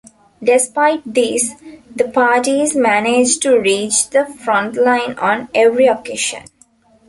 Despite 0.41 1.03
this, 1.05 1.51
the 1.95 2.05
parties 2.07 2.75
managed 2.75 3.43
to 3.43 3.59
reach 3.59 4.09
the 4.09 4.21
frontline 4.39 5.15
on 5.21 5.47
every 5.53 5.85
occasion. 5.85 6.41